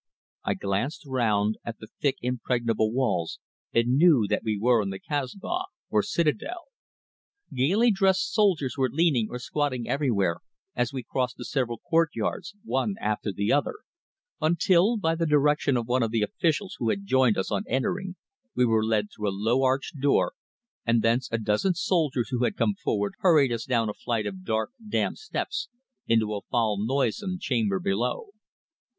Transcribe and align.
I 0.43 0.55
glanced 0.55 1.05
round 1.05 1.57
at 1.63 1.77
the 1.77 1.89
thick 2.01 2.15
impregnable 2.23 2.91
walls 2.91 3.37
and 3.71 3.97
knew 3.97 4.25
that 4.29 4.41
we 4.43 4.57
were 4.59 4.81
in 4.81 4.89
the 4.89 4.97
Kasbah, 4.97 5.65
or 5.91 6.01
citadel. 6.01 6.69
Gaily 7.53 7.91
dressed 7.91 8.33
soldiers 8.33 8.75
were 8.79 8.89
leaning 8.91 9.27
or 9.29 9.37
squatting 9.37 9.87
everywhere 9.87 10.37
as 10.75 10.91
we 10.91 11.03
crossed 11.03 11.37
the 11.37 11.45
several 11.45 11.77
court 11.77 12.09
yards, 12.15 12.55
one 12.63 12.95
after 12.99 13.31
the 13.31 13.53
other, 13.53 13.75
until, 14.41 14.97
by 14.97 15.13
the 15.13 15.27
direction 15.27 15.77
of 15.77 15.85
one 15.87 16.01
of 16.01 16.09
the 16.09 16.23
officials 16.23 16.77
who 16.79 16.89
had 16.89 17.05
joined 17.05 17.37
us 17.37 17.51
on 17.51 17.63
entering, 17.67 18.15
we 18.55 18.65
were 18.65 18.83
led 18.83 19.09
through 19.11 19.29
a 19.29 19.39
low 19.39 19.61
arched 19.61 19.99
door, 20.01 20.33
and 20.83 21.03
thence 21.03 21.29
a 21.31 21.37
dozen 21.37 21.75
soldiers 21.75 22.29
who 22.29 22.43
had 22.43 22.57
come 22.57 22.73
forward 22.73 23.13
hurried 23.19 23.51
us 23.51 23.65
down 23.65 23.87
a 23.87 23.93
flight 23.93 24.25
of 24.25 24.43
dark 24.43 24.71
damp 24.89 25.17
steps 25.19 25.69
into 26.07 26.33
a 26.33 26.41
foul 26.49 26.83
noisome 26.83 27.37
chamber 27.37 27.79
below. 27.79 28.29